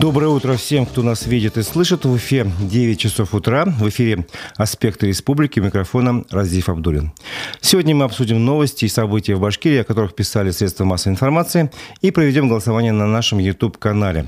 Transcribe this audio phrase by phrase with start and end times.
[0.00, 2.06] Доброе утро всем, кто нас видит и слышит.
[2.06, 3.66] В Уфе 9 часов утра.
[3.66, 4.24] В эфире
[4.56, 5.60] «Аспекты республики».
[5.60, 7.12] Микрофоном Разиф Абдулин.
[7.60, 12.10] Сегодня мы обсудим новости и события в Башкирии, о которых писали средства массовой информации, и
[12.12, 14.24] проведем голосование на нашем YouTube-канале.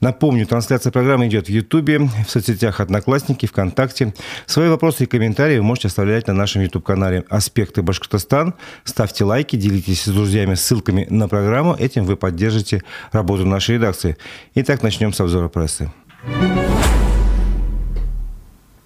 [0.00, 4.14] Напомню, трансляция программы идет в YouTube, в соцсетях «Одноклассники», ВКонтакте.
[4.46, 8.54] Свои вопросы и комментарии вы можете оставлять на нашем YouTube-канале «Аспекты Башкортостан».
[8.84, 11.76] Ставьте лайки, делитесь с друзьями ссылками на программу.
[11.78, 12.82] Этим вы поддержите
[13.12, 14.16] работу нашей редакции.
[14.54, 15.90] Итак, начнем Начнем с обзора прессы.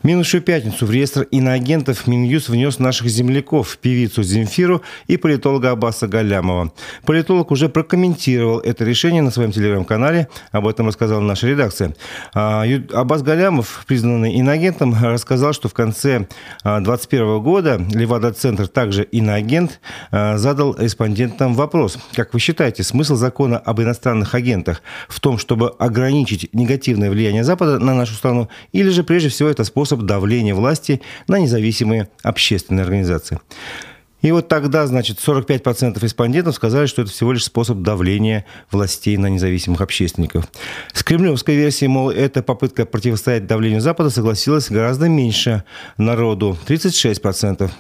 [0.07, 6.73] Минувшую пятницу в реестр иноагентов Минюс внес наших земляков, певицу Земфиру и политолога Аббаса Галямова.
[7.05, 11.97] Политолог уже прокомментировал это решение на своем телеграм-канале, об этом рассказала наша редакция.
[12.35, 16.29] А, Аббас Галямов, признанный иноагентом, рассказал, что в конце
[16.63, 19.81] 2021 а, года Левада-центр, также иноагент,
[20.13, 21.99] а, задал респондентам вопрос.
[22.15, 27.81] Как вы считаете, смысл закона об иностранных агентах в том, чтобы ограничить негативное влияние Запада
[27.81, 32.85] на нашу страну, или же прежде всего это способ способ давления власти на независимые общественные
[32.85, 33.39] организации.
[34.23, 39.29] И вот тогда, значит, 45% респондентов сказали, что это всего лишь способ давления властей на
[39.29, 40.49] независимых общественников.
[40.93, 45.63] С кремлевской версией, мол, эта попытка противостоять давлению Запада согласилась гораздо меньше
[45.97, 47.71] народу, 36%.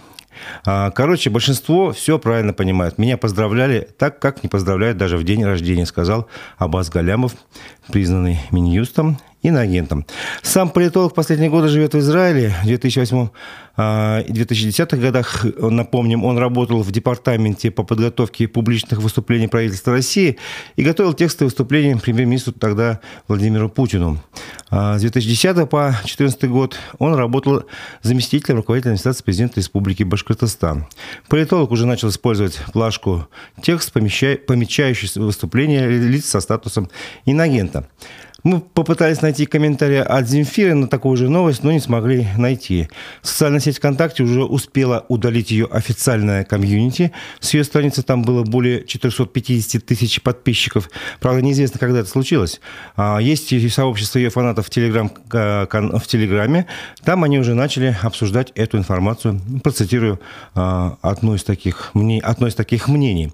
[0.65, 2.99] А, короче, большинство все правильно понимает.
[2.99, 7.33] Меня поздравляли так, как не поздравляют даже в день рождения, сказал Абаз Галямов,
[7.89, 10.07] признанный Минюстом иноагентом.
[10.43, 12.55] Сам политолог последние годы живет в Израиле.
[12.63, 13.29] В 2008
[13.79, 20.39] и 2010 годах, напомним, он работал в департаменте по подготовке публичных выступлений правительства России
[20.77, 24.19] и готовил тексты выступлений премьер-министру тогда Владимиру Путину.
[24.71, 27.65] А с 2010 по 2014 год он работал
[28.01, 30.87] заместителем руководителя администрации президента Республики Башкортостан.
[31.29, 33.29] Политолог уже начал использовать плашку
[33.61, 36.89] текст, помечающий выступления лиц со статусом
[37.27, 37.76] иноагента.
[38.47, 42.89] Мы попытались найти комментарии от Земфиры на такую же новость, но не смогли найти.
[43.21, 47.11] Социальная сеть ВКонтакте уже успела удалить ее официальная комьюнити.
[47.41, 50.89] С ее страницы там было более 450 тысяч подписчиков.
[51.19, 52.61] Правда, неизвестно, когда это случилось.
[52.95, 56.67] А, есть и сообщество ее фанатов в, телеграм, в Телеграме.
[57.03, 59.41] Там они уже начали обсуждать эту информацию.
[59.65, 60.21] Процитирую
[60.55, 61.91] а, одно из таких,
[62.23, 63.33] одно из таких мнений.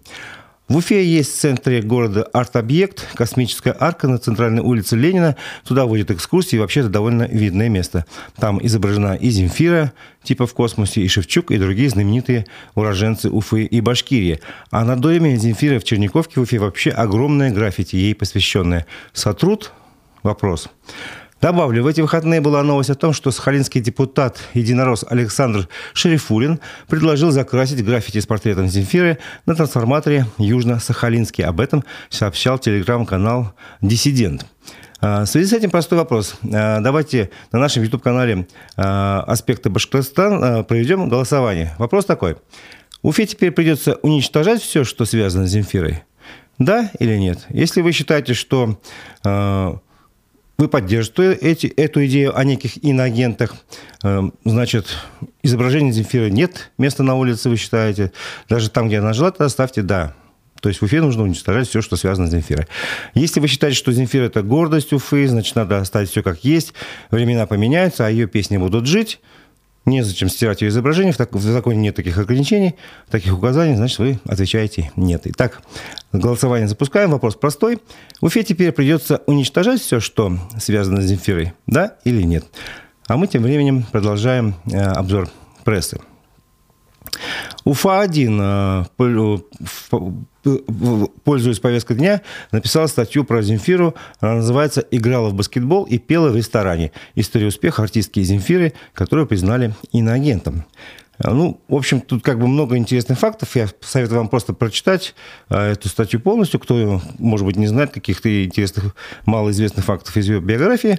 [0.72, 5.36] В Уфе есть в центре города арт-объект, космическая арка на центральной улице Ленина.
[5.66, 8.06] Туда водят экскурсии, и вообще это довольно видное место.
[8.36, 13.80] Там изображена и Земфира, типа в космосе, и Шевчук, и другие знаменитые уроженцы Уфы и
[13.82, 14.40] Башкирии.
[14.70, 18.86] А на доме Земфиры в Черниковке в Уфе вообще огромное граффити, ей посвященное.
[19.12, 19.72] Сотрут?
[20.22, 20.70] Вопрос.
[21.42, 27.32] Добавлю, в эти выходные была новость о том, что сахалинский депутат единорос Александр Шерифулин предложил
[27.32, 31.42] закрасить граффити с портретом Земфиры на трансформаторе Южно-Сахалинский.
[31.42, 34.46] Об этом сообщал телеграм-канал «Диссидент».
[35.00, 36.36] А, в связи с этим простой вопрос.
[36.44, 41.74] А, давайте на нашем YouTube-канале а, «Аспекты Башкортостан» проведем голосование.
[41.76, 42.36] Вопрос такой.
[43.02, 46.04] Уфе теперь придется уничтожать все, что связано с Земфирой?
[46.60, 47.46] Да или нет?
[47.48, 48.78] Если вы считаете, что
[50.62, 53.56] вы поддерживаете эти, эту идею о неких иноагентах.
[54.04, 54.86] Эм, значит,
[55.42, 58.12] изображения Земфира нет места на улице, вы считаете.
[58.48, 60.14] Даже там, где она жила, тогда ставьте «да».
[60.60, 62.68] То есть в Уфе нужно уничтожать все, что связано с Земфирой.
[63.14, 66.74] Если вы считаете, что Земфира– это гордость Уфы, значит, надо оставить все как есть,
[67.10, 69.18] времена поменяются, а ее песни будут жить–
[69.84, 72.76] Незачем стирать ее изображение, в, так, в законе нет таких ограничений,
[73.10, 75.22] таких указаний, значит, вы отвечаете «нет».
[75.24, 75.60] Итак,
[76.12, 77.80] голосование запускаем, вопрос простой.
[78.20, 82.44] Уфе теперь придется уничтожать все, что связано с Земфирой, да или нет?
[83.08, 85.28] А мы тем временем продолжаем э, обзор
[85.64, 86.00] прессы.
[87.64, 89.38] Уфа-1, э,
[91.24, 93.94] пользуясь повесткой дня, написала статью про Земфиру.
[94.20, 96.92] Она называется «Играла в баскетбол и пела в ресторане.
[97.14, 100.64] История успеха артистки Земфиры, которую признали иноагентом».
[101.18, 103.54] Ну, в общем, тут как бы много интересных фактов.
[103.54, 105.14] Я советую вам просто прочитать
[105.50, 106.58] э, эту статью полностью.
[106.58, 108.94] Кто, может быть, не знает каких-то интересных,
[109.26, 110.98] малоизвестных фактов из ее биографии.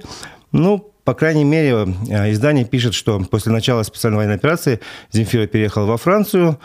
[0.52, 4.80] Ну, по крайней мере, э, издание пишет, что после начала специальной военной операции
[5.12, 6.58] Земфира переехала во Францию,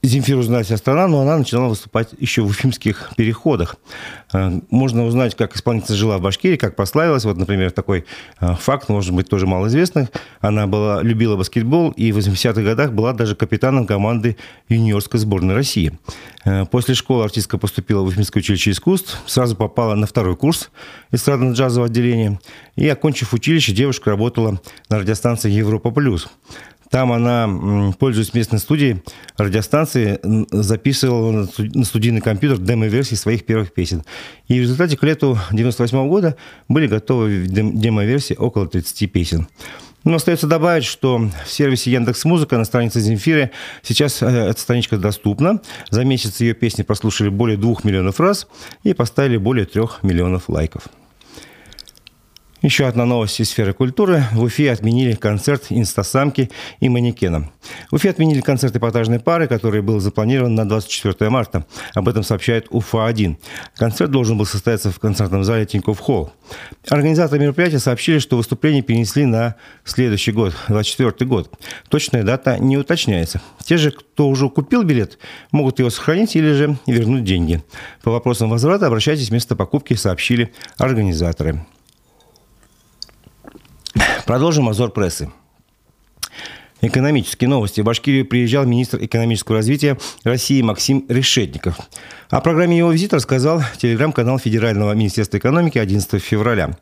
[0.00, 3.76] Земфиру знает вся страна, но она начинала выступать еще в уфимских переходах.
[4.32, 7.24] Э, можно узнать, как исполнительница жила в Башкирии, как прославилась.
[7.24, 8.04] Вот, например, такой
[8.40, 10.06] э, факт, может быть, тоже малоизвестный.
[10.40, 14.36] Она была, любила баскетбол и в 80-х годах была даже капитаном команды
[14.68, 15.98] юниорской сборной России.
[16.44, 20.70] Э, после школы артистка поступила в Уфимское училище искусств, сразу попала на второй курс
[21.10, 22.38] эстрадно-джазового отделения.
[22.76, 26.28] И, окончив училище, девушка работала на радиостанции «Европа плюс».
[26.90, 29.02] Там она, пользуясь местной студией,
[29.36, 30.18] радиостанции,
[30.50, 34.04] записывала на студийный компьютер демо-версии своих первых песен.
[34.48, 36.36] И в результате к лету 98 года
[36.68, 39.48] были готовы демо-версии около 30 песен.
[40.04, 43.50] Но остается добавить, что в сервисе Яндекс Музыка на странице Земфиры
[43.82, 45.60] сейчас э, эта страничка доступна.
[45.90, 48.46] За месяц ее песни прослушали более двух миллионов раз
[48.84, 50.84] и поставили более трех миллионов лайков.
[52.60, 54.24] Еще одна новость из сферы культуры.
[54.32, 56.50] В Уфе отменили концерт «Инстасамки»
[56.80, 57.52] и «Манекена».
[57.88, 61.66] В Уфе отменили концерт эпатажной пары, который был запланирован на 24 марта.
[61.94, 63.36] Об этом сообщает УФА-1.
[63.76, 66.32] Концерт должен был состояться в концертном зале Тинькофф Холл.
[66.88, 69.54] Организаторы мероприятия сообщили, что выступление перенесли на
[69.84, 71.56] следующий год, 24 год.
[71.88, 73.40] Точная дата не уточняется.
[73.64, 75.18] Те же, кто уже купил билет,
[75.52, 77.62] могут его сохранить или же вернуть деньги.
[78.02, 81.64] По вопросам возврата обращайтесь вместо покупки, сообщили организаторы.
[84.26, 85.30] Продолжим обзор прессы.
[86.80, 87.80] Экономические новости.
[87.80, 91.76] В Башкирию приезжал министр экономического развития России Максим Решетников.
[92.30, 96.76] О программе его визита рассказал телеграм-канал Федерального министерства экономики 11 февраля.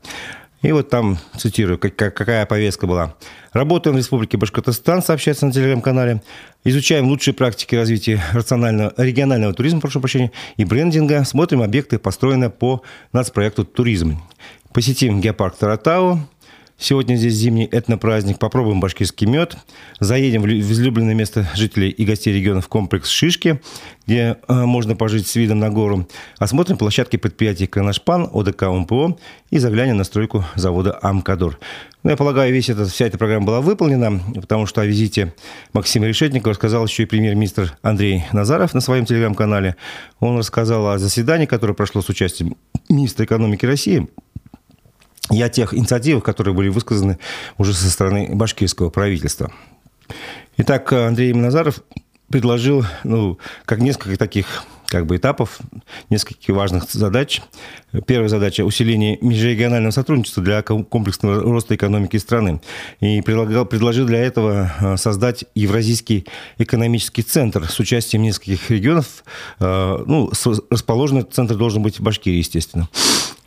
[0.63, 3.15] И вот там, цитирую, какая повестка была.
[3.53, 6.23] Работаем в Республике Башкортостан, сообщается на телеграм-канале.
[6.65, 11.25] Изучаем лучшие практики развития рационального, регионального туризма, прошу прощения, и брендинга.
[11.25, 14.21] Смотрим объекты, построенные по нацпроекту «Туризм».
[14.73, 16.21] Посетим геопарк Таратау,
[16.79, 18.39] Сегодня здесь зимний этнопраздник.
[18.39, 19.57] Попробуем башкирский мед.
[19.99, 23.63] Заедем в излюбленное место жителей и гостей регионов комплекс Шишки,
[24.07, 26.07] где э, можно пожить с видом на гору.
[26.39, 29.19] Осмотрим площадки предприятий Кронашпан, ОДК УМПО
[29.51, 31.59] и заглянем на стройку завода Амкадор.
[32.03, 35.35] Ну, я полагаю, весь этот, вся эта программа была выполнена, потому что о визите
[35.73, 39.77] Максима Решетникова рассказал еще и премьер-министр Андрей Назаров на своем телеграм-канале.
[40.21, 42.57] Он рассказал о заседании, которое прошло с участием
[42.91, 44.09] министра экономики России–
[45.31, 47.19] и о тех инициативах, которые были высказаны
[47.59, 49.53] уже со стороны башкирского правительства.
[50.57, 51.83] Итак, Андрей Назаров
[52.29, 55.59] предложил, ну, как несколько таких как бы этапов,
[56.11, 57.43] несколько важных задач.
[58.07, 62.61] Первая задача– усиление межрегионального сотрудничества для комплексного роста экономики страны.
[63.01, 66.27] И предлагал, предложил для этого э, создать Евразийский
[66.59, 69.25] экономический центр с участием нескольких регионов.
[69.59, 70.31] Э, ну,
[70.71, 72.89] расположенный центр должен быть в Башкирии, естественно.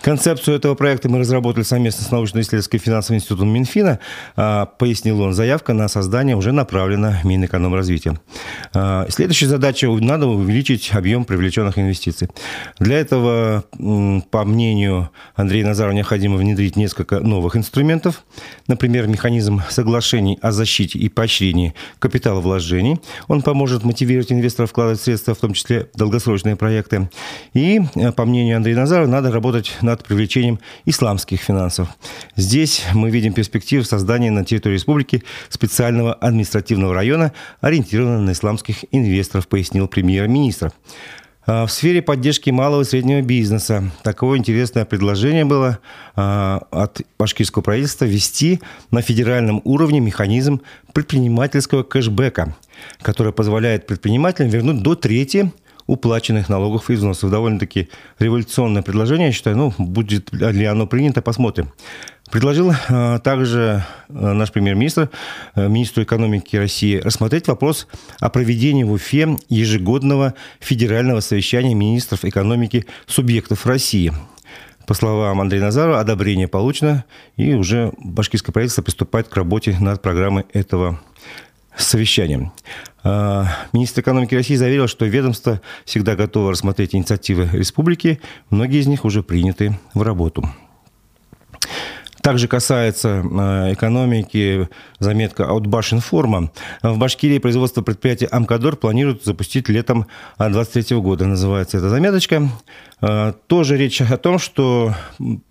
[0.01, 4.00] Концепцию этого проекта мы разработали совместно с научно-исследовательским финансовым институтом Минфина.
[4.36, 8.19] А, пояснил он, заявка на создание уже направлена Минэкономразвития.
[8.74, 12.30] А, следующая задача– надо увеличить объем привлеченных инвестиций.
[12.80, 13.66] Для этого,
[14.31, 18.24] по мнению Андрея Назарова, необходимо внедрить несколько новых инструментов.
[18.68, 23.01] Например, механизм соглашений о защите и поощрении капиталовложений.
[23.28, 27.10] Он поможет мотивировать инвесторов вкладывать средства, в том числе в долгосрочные проекты.
[27.54, 27.81] И,
[28.16, 31.89] по мнению Андрея Назарова, надо работать над привлечением исламских финансов.
[32.36, 39.47] Здесь мы видим перспективу создания на территории республики специального административного района, ориентированного на исламских инвесторов,
[39.47, 40.71] пояснил премьер-министр.
[41.47, 45.80] А, в сфере поддержки малого и среднего бизнеса такое интересное предложение было
[46.15, 50.62] а, от башкирского правительства ввести на федеральном уровне механизм
[50.94, 52.56] предпринимательского кэшбэка,
[53.01, 55.51] который позволяет предпринимателям вернуть до трети
[55.89, 57.31] уплаченных налогов и взносов.
[57.31, 57.89] Довольно-таки
[58.19, 59.57] революционное предложение, я считаю.
[59.57, 61.71] Ну, будет ли оно принято, посмотрим.
[62.31, 65.09] Предложил а, также а, наш премьер-министр,
[65.56, 67.88] а, министру экономики России, рассмотреть вопрос
[68.19, 74.13] о проведении в Уфе ежегодного федерального совещания министров экономики субъектов России.
[74.86, 77.03] По словам Андрея Назарова, одобрение получено,
[77.36, 81.00] и уже башкирское правительство приступает к работе над программой этого
[81.81, 82.51] совещанием.
[83.03, 88.19] А, министр экономики России заверил, что ведомство всегда готово рассмотреть инициативы республики.
[88.50, 90.50] Многие из них уже приняты в работу.
[92.21, 94.67] Также касается э, экономики
[95.00, 96.51] заметка от Башинформа.
[96.83, 100.05] В Башкирии производство предприятия «Амкадор» планируют запустить летом
[100.38, 101.25] 2023 года.
[101.25, 102.50] Называется эта заметочка.
[103.01, 104.93] Э, тоже речь о том, что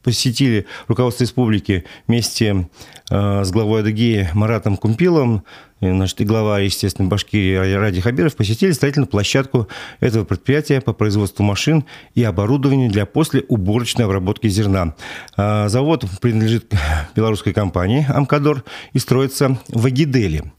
[0.03, 2.69] посетили руководство республики вместе
[3.11, 5.45] с главой Адыгеи Маратом Кумпиловым
[5.81, 9.69] значит, и глава, естественно, Башкирии Ради Хабиров посетили строительную площадку
[10.01, 14.95] этого предприятия по производству машин и оборудования для послеуборочной обработки зерна.
[15.37, 16.73] А, завод принадлежит
[17.15, 20.53] белорусской компании «Амкадор» и строится в Агиделе.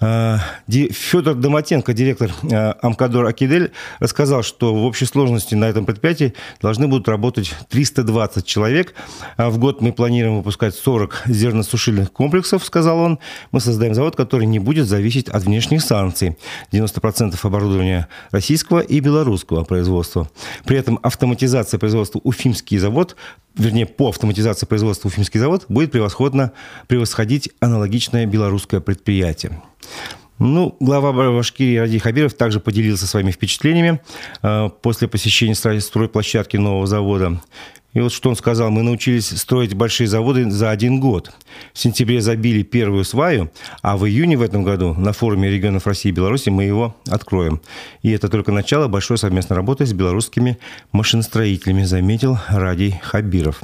[0.00, 0.38] А,
[0.68, 6.86] Федор Доматенко, директор а, Амкадор Акидель, рассказал, что в общей сложности на этом предприятии должны
[6.86, 8.94] будут работать 320 человек.
[9.36, 13.18] А в год мы планируем выпускать 40 зерносушильных комплексов, сказал он.
[13.50, 16.36] Мы создаем завод, который не будет зависеть от внешних санкций.
[16.72, 20.30] 90% оборудования российского и белорусского производства.
[20.64, 23.16] При этом автоматизация производства Уфимский завод
[23.58, 26.52] вернее, по автоматизации производства Уфимский завод будет превосходно
[26.86, 29.60] превосходить аналогичное белорусское предприятие.
[30.38, 34.00] Ну, глава Башкирии Ради Хабиров также поделился своими впечатлениями
[34.42, 37.40] э, после посещения стройплощадки нового завода.
[37.94, 41.32] И вот что он сказал, мы научились строить большие заводы за один год.
[41.72, 43.50] В сентябре забили первую сваю,
[43.82, 47.60] а в июне в этом году на форуме регионов России и Беларуси мы его откроем.
[48.02, 50.58] И это только начало большой совместной работы с белорусскими
[50.92, 53.62] машиностроителями, заметил Радий Хабиров.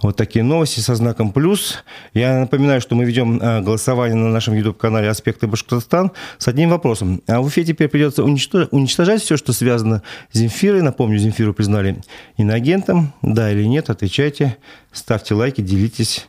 [0.00, 1.82] Вот такие новости со знаком плюс.
[2.14, 7.20] Я напоминаю, что мы ведем э, голосование на нашем YouTube-канале «Аспекты Башкортостан» с одним вопросом.
[7.26, 10.82] А в Уфе теперь придется уничтожать все, что связано с Земфирой.
[10.82, 12.00] Напомню, Земфиру признали
[12.36, 13.12] иноагентом.
[13.22, 14.56] Да или нет, отвечайте.
[14.92, 16.28] Ставьте лайки, делитесь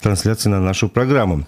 [0.00, 1.46] трансляцией на нашу программу.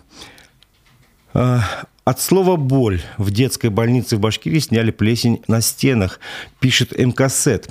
[1.35, 1.63] А,
[2.05, 6.19] от слова «боль» в детской больнице в Башкирии сняли плесень на стенах,
[6.59, 7.71] пишет МКСЭТ.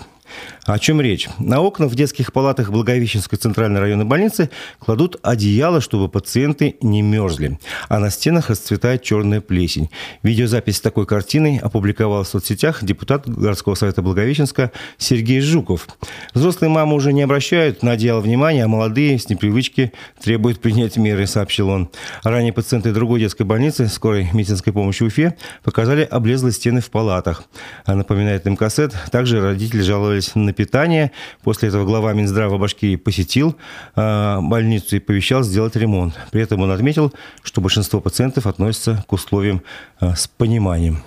[0.70, 1.28] О чем речь?
[1.40, 7.58] На окна в детских палатах Благовещенской центральной районной больницы кладут одеяло, чтобы пациенты не мерзли.
[7.88, 9.90] А на стенах расцветает черная плесень.
[10.22, 15.88] Видеозапись такой картины опубликовал в соцсетях депутат городского совета Благовещенска Сергей Жуков.
[16.36, 21.26] Взрослые мамы уже не обращают на одеяло внимания, а молодые с непривычки требуют принять меры,
[21.26, 21.90] сообщил он.
[22.22, 27.46] Ранее пациенты другой детской больницы скорой медицинской помощи Уфе показали облезлые стены в палатах.
[27.86, 31.14] А напоминает МКСЭД, также родители жаловались на питания.
[31.42, 33.56] После этого глава Минздрава Башкирии посетил
[33.96, 36.20] э, больницу и пообещал сделать ремонт.
[36.32, 37.14] При этом он отметил,
[37.44, 39.62] что большинство пациентов относятся к условиям
[40.02, 41.02] э, с пониманием.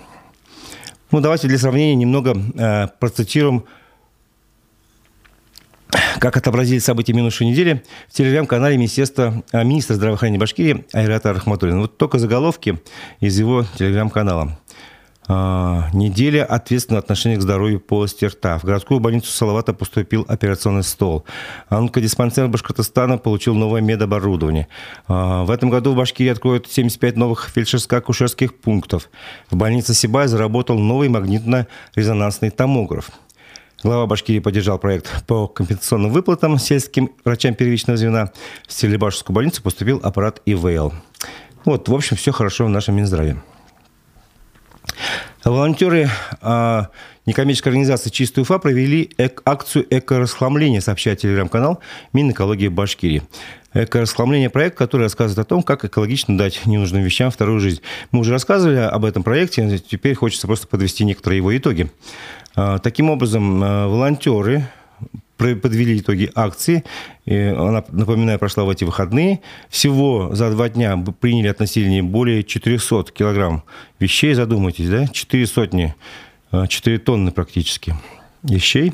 [1.11, 3.65] Ну, давайте для сравнения немного э, процитируем
[6.19, 11.81] как отобразили события минувшей недели в телеграм-канале Министерства, министра здравоохранения Башкирии Айрата Рахматуллина.
[11.81, 12.81] Вот только заголовки
[13.21, 14.59] из его телеграм-канала.
[15.29, 18.59] А, неделя ответственного отношения к здоровью полости рта.
[18.59, 21.25] В городскую больницу Салавата поступил операционный стол.
[21.69, 24.67] Онкодиспансер Башкортостана получил новое медоборудование.
[25.07, 29.11] А, в этом году в Башкирии откроют 75 новых фельдшерско-акушерских пунктов.
[29.51, 33.11] В больнице Сибай заработал новый магнитно-резонансный томограф.
[33.85, 38.31] Глава Башкирии поддержал проект по компенсационным выплатам сельским врачам первичного звена.
[38.67, 40.93] В Стерлибашевскую больницу поступил аппарат ИВЛ.
[41.65, 43.41] Вот, в общем, все хорошо в нашем Минздраве.
[45.45, 46.09] Волонтеры
[46.41, 46.89] а,
[47.27, 51.81] некоммерческой организации «Чистая Уфа» провели эк акцию «Эко-расхламление», сообщает телеграм-канал
[52.13, 53.23] Минэкологии Башкирии.
[53.75, 57.81] Эко-расхламление– проект, который рассказывает о том, как экологично дать ненужным вещам вторую жизнь.
[58.11, 61.91] Мы уже рассказывали об этом проекте, теперь хочется просто подвести некоторые его итоги.
[62.55, 64.69] А, таким образом, а, волонтеры
[65.57, 66.85] подвели итоги акции.
[67.27, 69.41] Она, напоминаю, прошла в эти выходные.
[69.69, 73.63] Всего за два дня приняли от населения более 400 килограмм
[73.99, 74.35] вещей.
[74.35, 75.07] Задумайтесь, да?
[75.07, 75.95] 4 сотни,
[76.69, 77.95] 4 а, тонны практически
[78.43, 78.93] вещей.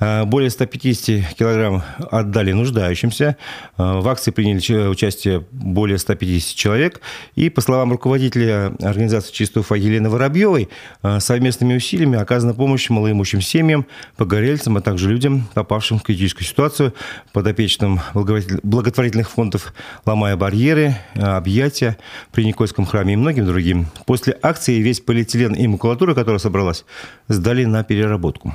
[0.00, 3.36] А, более 150 килограмм отдали нуждающимся.
[3.76, 7.00] А, в акции приняли участие более 150 человек.
[7.34, 10.68] И, по словам руководителя организации «Чистая Уфа» Елены Воробьевой,
[11.02, 13.86] а, совместными усилиями оказана помощь малоимущим семьям,
[14.16, 16.94] погорельцам, а также людям, попавшим в критическую ситуацию,
[17.32, 19.74] подопечным благотворительных фондов
[20.04, 21.96] «Ломая барьеры», «Объятия»
[22.32, 23.86] при Никольском храме и многим другим.
[24.06, 26.84] После акции весь полиэтилен и макулатура, которая собралась,
[27.28, 28.54] сдали на переработку.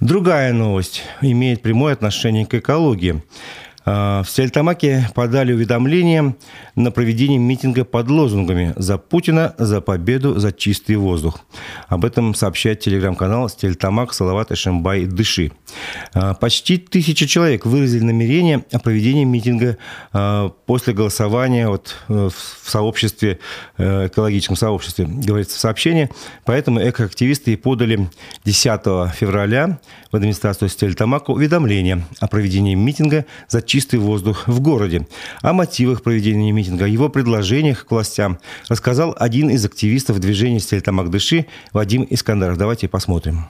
[0.00, 3.22] Другая новость имеет прямое отношение к экологии.
[3.84, 6.36] А, в Стельтамаке подали уведомление
[6.76, 11.40] на проведение митинга под лозунгами «За Путина, за победу, за чистый воздух».
[11.88, 15.52] Об этом сообщает телеграм-канал «Стельтамак, Салават, Шамбай, Дыши».
[16.12, 19.78] А, почти тысяча человек выразили намерение о проведении митинга
[20.12, 23.38] а, после голосования вот э, в сообществе,
[23.76, 26.10] э, экологическом сообществе, говорится в сообщении.
[26.44, 28.08] Поэтому экоактивисты и подали
[28.44, 29.80] 10 февраля
[30.12, 35.06] в администрацию Стельтамака уведомление о проведении митинга за чистый воздух в городе.
[35.42, 41.46] О мотивах проведения митинга, его предложениях к властям рассказал один из активистов движения «Стельтамак Дыши»
[41.72, 42.58] Вадим Искандаров.
[42.58, 43.46] Давайте посмотрим.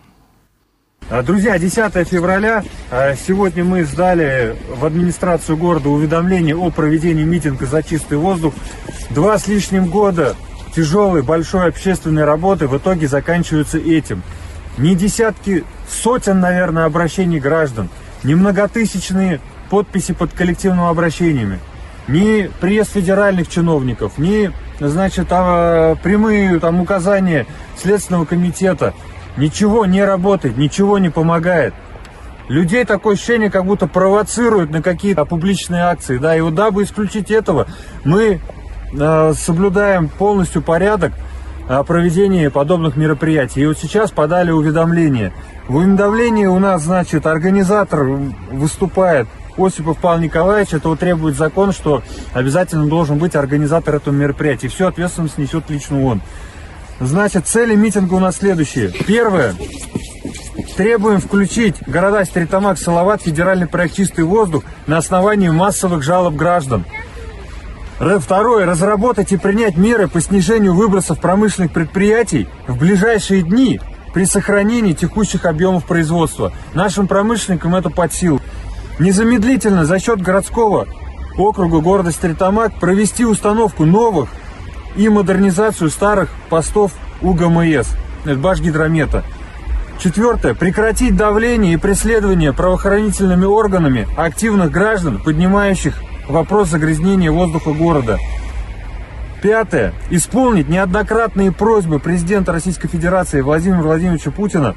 [1.08, 2.62] А, друзья, 10 февраля.
[2.90, 8.52] А, сегодня мы сдали в администрацию города уведомление о проведении митинга за чистый воздух.
[9.08, 10.36] Два с лишним года
[10.76, 14.22] тяжелой, большой общественной работы в итоге заканчиваются этим.
[14.76, 17.88] Не десятки, сотен, наверное, обращений граждан,
[18.22, 21.60] не многотысячные подписи под коллективными обращениями,
[22.08, 24.50] ни приезд федеральных чиновников, ни,
[24.80, 27.46] значит, а, прямые там указания
[27.76, 28.92] Следственного комитета.
[29.36, 31.72] Ничего не работает, ничего не помогает.
[32.48, 36.18] Людей такое ощущение, как будто провоцируют на какие-то публичные акции.
[36.18, 37.68] Да, и вот дабы исключить этого,
[38.04, 38.40] мы
[38.92, 41.12] э, соблюдаем полностью порядок,
[41.70, 43.60] о проведении подобных мероприятий.
[43.62, 45.32] И вот сейчас подали уведомление.
[45.68, 48.02] В уведомлении у нас, значит, организатор
[48.50, 49.28] выступает
[49.60, 52.02] Осипов Павел Николаевич, этого требует закон, что
[52.32, 54.68] обязательно должен быть организатор этого мероприятия.
[54.68, 56.22] Всю ответственность несет лично он.
[57.00, 58.88] Значит, цели митинга у нас следующие.
[58.88, 59.54] Первое.
[60.76, 66.84] Требуем включить города Стритамак, Салават, федеральный проект «Чистый воздух» на основании массовых жалоб граждан.
[67.98, 68.64] Второе.
[68.66, 73.80] Разработать и принять меры по снижению выбросов промышленных предприятий в ближайшие дни
[74.14, 76.52] при сохранении текущих объемов производства.
[76.74, 78.39] Нашим промышленникам это под силу.
[79.00, 80.86] Незамедлительно за счет городского
[81.38, 84.28] округа города Стритамак провести установку новых
[84.94, 86.92] и модернизацию старых постов
[87.22, 87.88] УГМС,
[88.26, 89.24] это Башгидромета.
[89.98, 90.54] Четвертое.
[90.54, 95.94] Прекратить давление и преследование правоохранительными органами активных граждан, поднимающих
[96.28, 98.18] вопрос загрязнения воздуха города.
[99.42, 99.94] Пятое.
[100.10, 104.74] Исполнить неоднократные просьбы президента Российской Федерации Владимира Владимировича Путина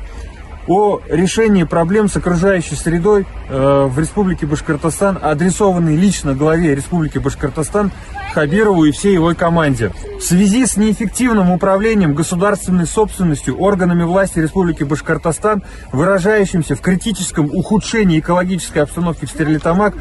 [0.67, 7.91] о решении проблем с окружающей средой э, в Республике Башкортостан, адресованный лично главе Республики Башкортостан
[8.33, 9.91] Хабирову и всей его команде.
[10.17, 18.19] В связи с неэффективным управлением государственной собственностью органами власти Республики Башкортостан, выражающимся в критическом ухудшении
[18.19, 19.93] экологической обстановки в Стерлитамак,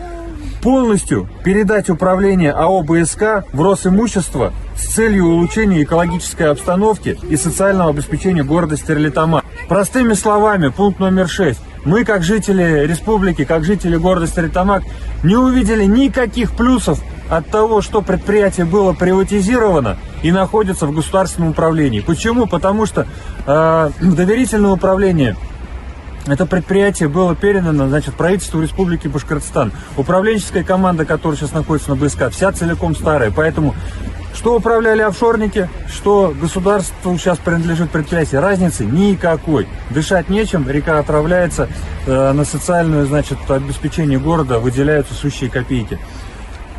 [0.62, 8.44] полностью передать управление АО БСК в Росимущество с целью улучшения экологической обстановки и социального обеспечения
[8.44, 9.41] города Стерлитамак.
[9.68, 11.58] Простыми словами, пункт номер 6.
[11.84, 14.82] Мы, как жители республики, как жители города Стерлитамак,
[15.22, 22.00] не увидели никаких плюсов от того, что предприятие было приватизировано и находится в государственном управлении.
[22.00, 22.46] Почему?
[22.46, 23.06] Потому что
[23.46, 25.36] э, доверительное управление
[26.26, 29.72] это предприятие было передано значит, правительству Республики Башкортостан.
[29.96, 33.32] Управленческая команда, которая сейчас находится на БСК, вся целиком старая.
[33.32, 33.74] Поэтому
[34.34, 39.68] что управляли офшорники, что государству сейчас принадлежит предприятие, разницы никакой.
[39.90, 41.68] Дышать нечем, река отравляется,
[42.06, 45.98] э, на социальное значит, обеспечение города выделяются сущие копейки.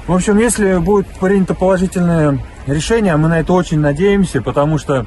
[0.08, 5.06] В общем, если будет принято положительное решение, мы на это очень надеемся, потому что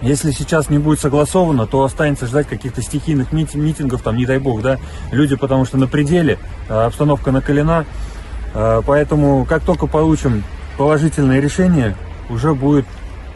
[0.00, 4.62] если сейчас не будет согласовано, то останется ждать каких-то стихийных митингов, там, не дай бог,
[4.62, 4.78] да,
[5.10, 6.38] люди, потому что на пределе,
[6.68, 7.84] а, обстановка накалена,
[8.54, 10.44] а, поэтому как только получим
[10.78, 11.94] положительное решение,
[12.30, 12.86] уже будет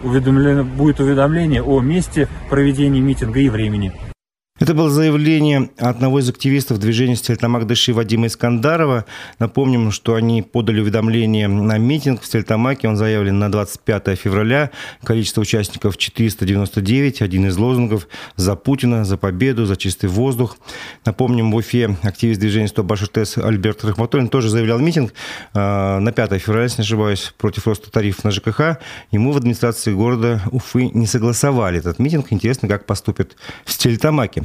[0.02, 3.92] уведомление, будет уведомление о месте проведения митинга и времени.
[4.62, 9.06] Это было заявление одного из активистов движения Стельтамак Дыши Вадима Искандарова.
[9.40, 12.86] Напомним, что они подали уведомление на митинг в Стельтамаке.
[12.86, 14.70] Он заявлен на 25 февраля.
[15.02, 17.22] Количество участников 499.
[17.22, 20.56] Один из лозунгов «За Путина, за победу, за чистый воздух».
[21.04, 25.12] Напомним, в Уфе активист движения «Стоп Башертес» Альберт Рахматуллин тоже заявлял митинг
[25.54, 28.78] а, на 5 февраля, если не ошибаюсь, против роста тарифов на ЖКХ.
[29.10, 32.28] Ему в администрации города Уфы не согласовали этот митинг.
[32.30, 34.44] Интересно, как поступят в Стельтамаке.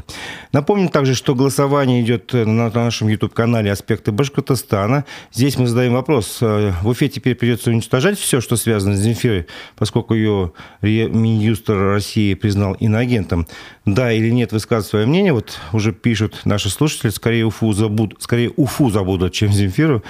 [0.51, 5.05] Напомню также, что голосование идет на нашем YouTube-канале «Аспекты Башкортостана».
[5.33, 6.39] Здесь мы задаем вопрос.
[6.41, 12.33] Э, в Уфе теперь придется уничтожать все, что связано с Земфирой, поскольку ее Минюстр России
[12.33, 13.47] признал иноагентом.
[13.85, 15.33] Да или нет, высказывать свое мнение.
[15.33, 20.03] Вот уже пишут наши слушатели, скорее Уфу забудут, скорее Уфу забудут, чем Земфиру.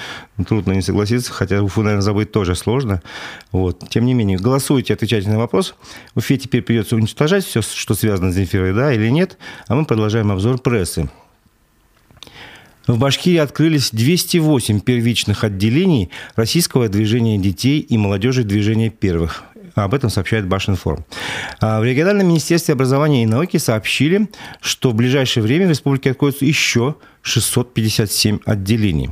[0.45, 3.01] Трудно не согласиться, хотя Уфу, наверное, забыть тоже сложно.
[3.51, 3.89] Вот.
[3.89, 5.73] Тем не менее, голосуйте, отвечайте на вопрос.
[6.13, 9.37] Уфе теперь придется уничтожать все, что связано с Земфирой, да или нет.
[9.67, 11.09] А мы продолжаем обзор прессы.
[12.85, 19.43] В Башкирии открылись 208 первичных отделений российского движения детей и молодежи движения первых.
[19.75, 21.05] Об этом сообщает Башинформ.
[21.59, 24.29] А в региональном министерстве образования и науки сообщили,
[24.61, 29.11] что в ближайшее время в республике откроются еще 657 отделений.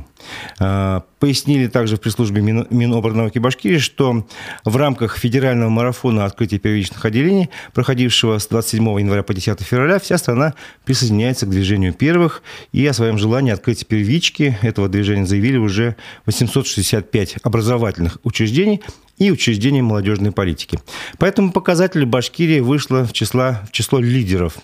[0.58, 4.26] А, пояснили также в пресс-службе Миноборнауки Башкирии, что
[4.64, 10.18] в рамках федерального марафона открытия первичных отделений, проходившего с 27 января по 10 февраля, вся
[10.18, 12.42] страна присоединяется к движению первых.
[12.72, 18.82] И о своем желании открыть первички этого движения заявили уже 865 образовательных учреждений
[19.18, 20.78] и учреждений молодежной политики.
[21.18, 24.58] Поэтому показатель Башкирии вышла в, числа, в число лидеров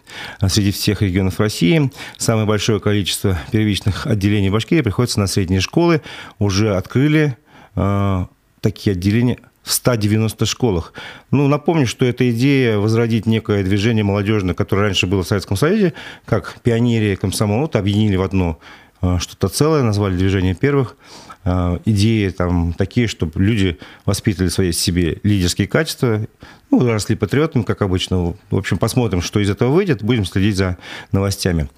[0.47, 1.91] среди всех регионов России.
[2.19, 6.01] Самое большое количество первичных отделений Башкирии приходится на средние школы.
[6.39, 7.37] Уже открыли
[7.77, 8.27] э,
[8.61, 10.93] такие отделения в 190 школах.
[11.31, 15.93] Ну, напомню, что эта идея возродить некое движение молодежное, которое раньше было в Советском Союзе,
[16.25, 18.59] как пионерия комсомол, вот, объединили в одно
[19.03, 20.97] э, что-то целое, назвали движение первых.
[21.45, 26.27] Э, идеи там такие, чтобы люди воспитывали свои себе лидерские качества,
[26.71, 28.35] ну, росли патриотами, как обычно.
[28.51, 30.79] В общем, посмотрим, что из этого выйдет, будем следить за
[31.13, 31.69] новостями.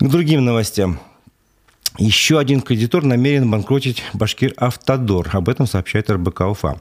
[0.00, 0.98] К другим новостям.
[1.98, 5.28] Еще один кредитор намерен банкротить Башкир Автодор.
[5.32, 6.80] Об этом сообщает РБК Уфа.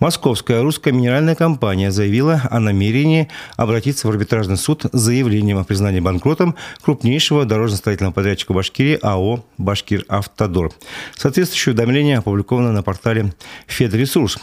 [0.00, 6.00] Московская русская минеральная компания заявила о намерении обратиться в арбитражный суд с заявлением о признании
[6.00, 10.72] банкротом крупнейшего дорожно-строительного подрядчика Башкирии АО «Башкир Автодор».
[11.16, 13.32] Соответствующее уведомление опубликовано на портале
[13.66, 14.38] «Федресурс».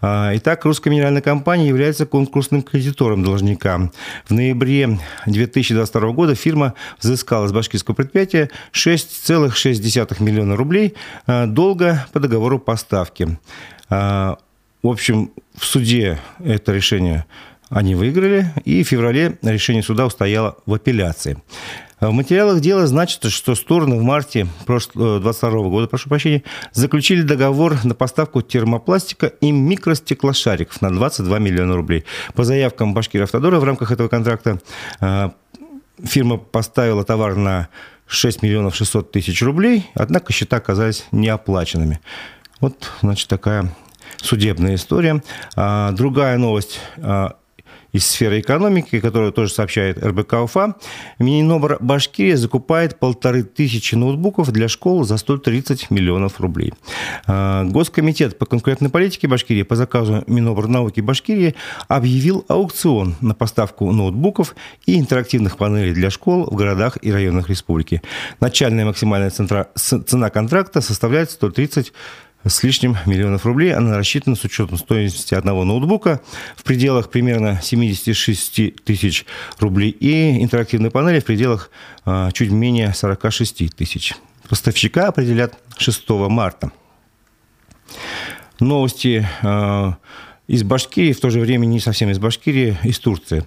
[0.00, 3.90] А, итак, русская минеральная компания является конкурсным кредитором должника.
[4.26, 10.94] В ноябре 2022 года фирма взыскала с башкирского предприятия 6,6 миллиона рублей
[11.26, 13.38] а, долга по договору поставки.
[14.82, 17.24] В общем, в суде это решение
[17.70, 21.38] они выиграли, и в феврале решение суда устояло в апелляции.
[22.00, 26.42] В материалах дела значится, что стороны в марте 2022 э, года, прошу прощения,
[26.72, 32.04] заключили договор на поставку термопластика и микростеклошариков на 22 миллиона рублей.
[32.34, 34.58] По заявкам Башкир Автодора в рамках этого контракта
[35.00, 35.30] э,
[36.02, 37.68] фирма поставила товар на
[38.08, 42.00] 6 миллионов 600 тысяч рублей, однако счета оказались неоплаченными.
[42.60, 43.72] Вот, значит, такая
[44.22, 45.22] судебная история.
[45.56, 47.36] А, другая новость а,
[47.92, 50.76] из сферы экономики, которую тоже сообщает РБК УФА,
[51.18, 56.72] Минобр Башкирия закупает полторы тысячи ноутбуков для школ за 130 миллионов рублей.
[57.26, 61.54] А, Госкомитет по конкурентной политике Башкирии по заказу Минобр науки Башкирии
[61.88, 64.56] объявил аукцион на поставку ноутбуков
[64.86, 68.02] и интерактивных панелей для школ в городах и районах республики.
[68.40, 71.92] Начальная максимальная цена контракта составляет 130
[72.44, 73.74] с лишним миллионов рублей.
[73.74, 76.20] Она рассчитана с учетом стоимости одного ноутбука
[76.56, 79.24] в пределах примерно 76 тысяч
[79.58, 81.70] рублей и интерактивной панели в пределах
[82.04, 84.14] а, чуть менее 46 тысяч.
[84.48, 86.72] Поставщика определят 6 марта.
[88.60, 89.96] Новости а,
[90.52, 93.46] из Башкирии, в то же время не совсем из Башкирии, из Турции.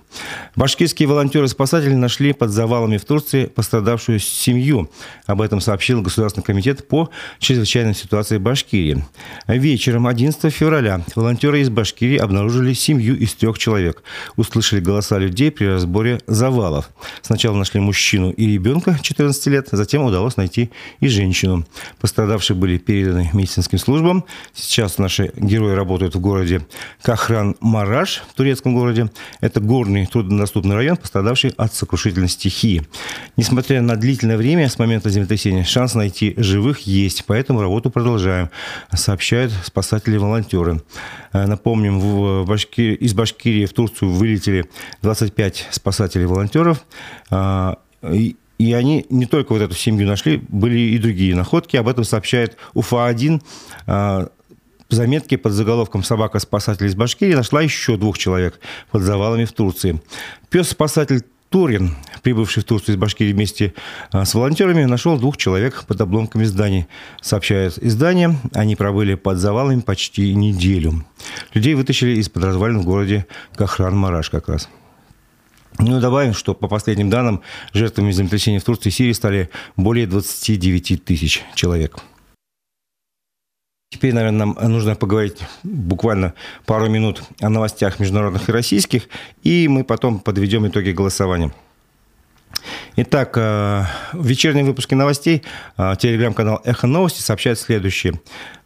[0.56, 4.90] Башкирские волонтеры-спасатели нашли под завалами в Турции пострадавшую семью.
[5.28, 9.06] Об этом сообщил Государственный комитет по чрезвычайной ситуации Башкирии.
[9.48, 14.02] Вечером 11 февраля волонтеры из Башкирии обнаружили семью из трех человек.
[14.36, 16.90] Услышали голоса людей при разборе завалов.
[17.22, 21.68] Сначала нашли мужчину и ребенка 14 лет, затем удалось найти и женщину.
[22.02, 24.26] Пострадавшие были переданы медицинским службам.
[24.56, 26.66] Сейчас наши герои работают в городе
[27.02, 29.10] Кахран-Мараш в турецком городе.
[29.42, 32.84] Это горный труднодоступный район, пострадавший от сокрушительной стихии.
[33.38, 38.50] Несмотря на длительное время с момента землетрясения, шанс найти живых есть, поэтому работу продолжаем,
[38.94, 40.82] сообщают спасатели-волонтеры.
[41.34, 42.94] Э, напомним, в Башкир...
[42.94, 44.66] из Башкирии в Турцию вылетели
[45.02, 46.84] 25 спасателей-волонтеров.
[47.30, 47.78] А,
[48.58, 51.76] и они не только вот эту семью нашли, были и другие находки.
[51.76, 53.42] Об этом сообщает УФА-1
[54.96, 58.60] заметке под заголовком «Собака-спасатель из Башкирии» нашла еще двух человек
[58.92, 60.02] под завалами в Турции.
[60.50, 63.74] Пес-спасатель Турин, прибывший в Турцию из Башкирии вместе
[64.12, 66.88] а, с волонтерами, нашел двух человек под обломками зданий.
[67.22, 71.06] Сообщает издание, они пробыли под завалами почти неделю.
[71.54, 74.70] Людей вытащили из-под развалин в городе Кахран-Мараш как раз.
[75.78, 77.42] Ну, добавим, что по последним данным,
[77.74, 82.00] жертвами землетрясения в Турции и Сирии стали более 29 тысяч человек.
[83.90, 86.34] Теперь, наверное, нам нужно поговорить буквально
[86.66, 89.08] пару минут о новостях международных и российских,
[89.44, 91.52] и мы потом подведем итоги голосования.
[92.98, 95.44] Итак, э, в вечернем выпуске новостей
[95.78, 98.20] э, телеграм-канал «Эхо новости» сообщает следующее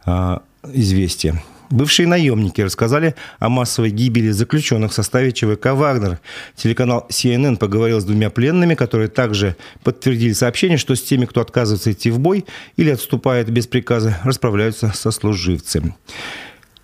[0.06, 0.38] э,
[0.72, 1.42] известие.
[1.70, 6.18] Бывшие наемники рассказали о массовой гибели заключенных в составе ЧВК «Вагнер».
[6.56, 11.92] Телеканал CNN поговорил с двумя пленными, которые также подтвердили сообщение, что с теми, кто отказывается
[11.92, 12.44] идти в бой
[12.76, 15.94] или отступает без приказа, расправляются со служивцами.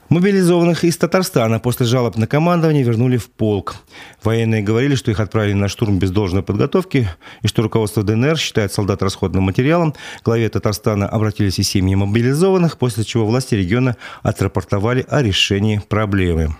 [0.09, 3.77] Мобилизованных из Татарстана после жалоб на командование вернули в полк.
[4.23, 7.09] Военные говорили, что их отправили на штурм без должной подготовки,
[7.43, 9.95] и что руководство ДНР считает солдат расходным материалом.
[10.25, 16.55] Главе Татарстана обратились и семьи мобилизованных, после чего власти региона отрапортовали о решении проблемы.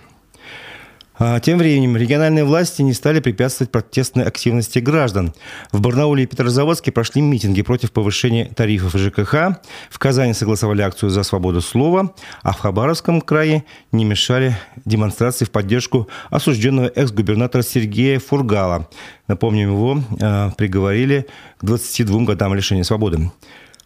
[1.19, 5.33] А тем временем региональные власти не стали препятствовать протестной активности граждан.
[5.71, 9.59] В Барнауле и Петрозаводске прошли митинги против повышения тарифов ЖКХ.
[9.89, 15.51] В Казани согласовали акцию за свободу слова, а в Хабаровском крае не мешали демонстрации в
[15.51, 18.87] поддержку осужденного экс-губернатора Сергея Фургала.
[19.27, 21.25] Напомним, его э, приговорили
[21.57, 23.31] к 22 годам лишения свободы.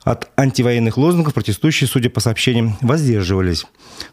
[0.04, 3.66] От антивоенных лозунгов протестующие, судя по сообщениям, воздерживались.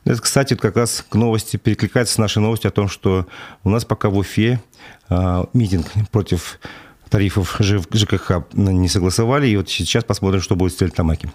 [0.04, 3.26] Это, кстати, как раз к новости перекликается с нашей новостью о том, что
[3.64, 4.60] у нас пока в Уфе
[5.08, 6.60] э, митинг против
[7.08, 9.48] тарифов ЖКХ не согласовали.
[9.48, 11.32] И вот сейчас посмотрим, что будет в Стерлитамаке.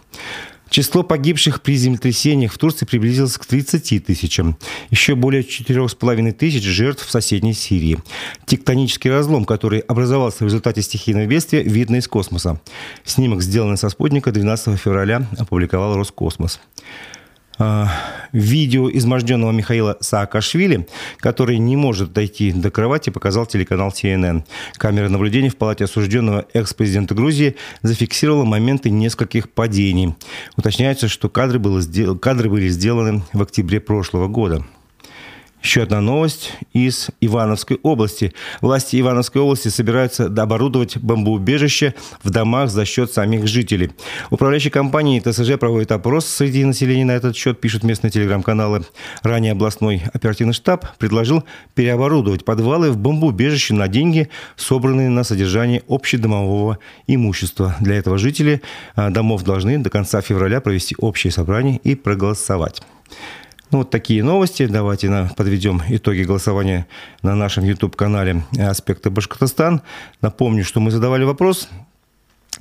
[0.73, 4.57] Число погибших при землетрясениях в Турции приблизилось к 30 тысячам.
[4.89, 7.99] Еще более 4,5 тысяч жертв в соседней Сирии.
[8.47, 12.59] Тектонический разлом, который образовался в результате стихийного бедствия, видно из космоса.
[13.05, 16.59] Снимок, сделанный со спутника 12 февраля, опубликовал Роскосмос.
[17.57, 17.89] А,
[18.31, 20.87] видео изможденного Михаила Саакашвили,
[21.17, 24.43] который не может дойти до кровати, показал телеканал CNN.
[24.73, 30.15] Камера наблюдения в палате осужденного экс-президента Грузии зафиксировала моменты нескольких падений.
[30.57, 31.81] Уточняется, что кадры, было,
[32.15, 34.63] кадры были сделаны в октябре прошлого года.
[35.63, 38.33] Еще одна новость из Ивановской области.
[38.59, 43.91] Власти Ивановской области собираются оборудовать бомбоубежище в домах за счет самих жителей.
[44.29, 48.83] Управляющая компания ТСЖ проводит опрос среди населения на этот счет, пишут местные телеграм-каналы.
[49.21, 51.45] Ранее областной оперативный штаб предложил
[51.75, 57.77] переоборудовать подвалы в бомбоубежище на деньги, собранные на содержание общедомового имущества.
[57.79, 58.61] Для этого жители
[58.95, 62.81] а, домов должны до конца февраля провести общее собрание и проголосовать.
[63.73, 64.67] Ну, вот такие новости.
[64.67, 66.85] Давайте на, подведем итоги голосования
[67.23, 69.81] на нашем YouTube-канале «Аспекты Башкортостан».
[70.21, 71.67] Напомню, что мы задавали вопрос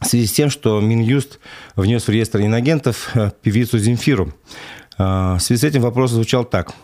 [0.01, 1.38] в связи с тем, что Минюст
[1.77, 4.33] внес в реестр инагентов э, певицу Земфиру.
[4.96, 6.72] А, в связи с этим вопрос звучал так–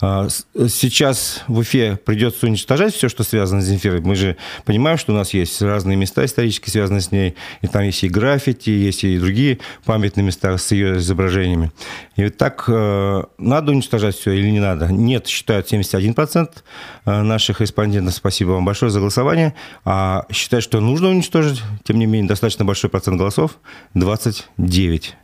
[0.00, 4.00] сейчас в Уфе придется уничтожать все, что связано с Земфирой.
[4.00, 7.34] Мы же понимаем, что у нас есть разные места исторически связанные с ней.
[7.62, 11.72] И там есть и граффити, есть и другие памятные места с ее изображениями.
[12.16, 14.88] И вот так э, надо уничтожать все или не надо?
[14.88, 16.50] Нет, считают 71%
[17.04, 18.14] э, наших респондентов.
[18.14, 19.54] Спасибо вам большое за голосование.
[19.84, 23.58] А считают, что нужно уничтожить, тем не менее, достаточно большой процент голосов–
[23.94, 25.16] 29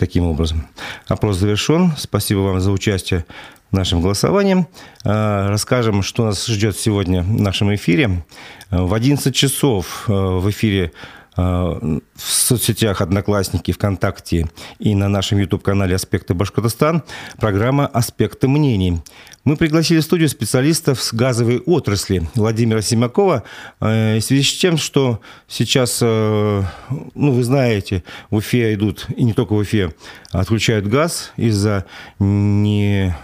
[0.00, 0.66] таким образом.
[1.06, 1.92] Опрос завершен.
[1.96, 3.24] Спасибо вам за участие
[3.70, 4.66] нашим голосованием.
[5.04, 8.24] А, расскажем, что нас ждет сегодня в нашем эфире.
[8.70, 10.92] В 11 часов э, в эфире
[11.36, 17.02] в соцсетях «Одноклассники», ВКонтакте и на нашем YouTube-канале «Аспекты Башкортостан»
[17.38, 19.00] программа «Аспекты мнений».
[19.44, 23.44] Мы пригласили в студию специалистов с газовой отрасли Владимира Симакова
[23.80, 26.66] э, в связи с тем, что сейчас, ну,
[27.14, 29.94] вы знаете, в Уфе идут, и не только в Уфе,
[30.32, 31.86] отключают газ из-за
[32.18, 33.16] не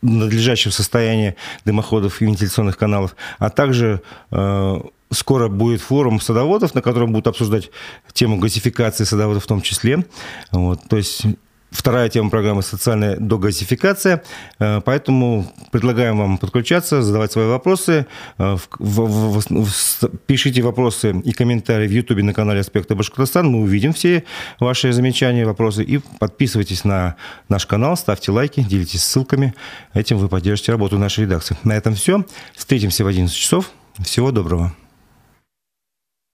[0.00, 4.80] надлежащего состояния дымоходов и вентиляционных каналов, а также э,
[5.12, 7.70] скоро будет форум садоводов, на котором будут обсуждать
[8.12, 10.04] тему газификации садоводов в том числе.
[10.50, 11.26] Вот, то есть
[11.72, 14.22] Вторая тема программы– социальная догазификация.
[14.58, 18.06] Э, поэтому предлагаем вам подключаться, задавать свои вопросы.
[18.36, 23.50] Э, в, в, в, пишите вопросы и комментарии в Ютубе на канале «Аспекты Башкортостан».
[23.50, 24.24] Мы увидим все
[24.60, 25.82] ваши замечания, вопросы.
[25.82, 27.16] И подписывайтесь на
[27.48, 29.54] наш канал, ставьте лайки, делитесь ссылками.
[29.94, 31.56] Этим вы поддержите работу нашей редакции.
[31.64, 32.26] На этом все.
[32.54, 33.70] Встретимся в 11 часов.
[33.98, 34.74] Всего доброго.